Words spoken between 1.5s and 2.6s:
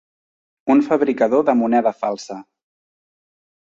de moneda falsa.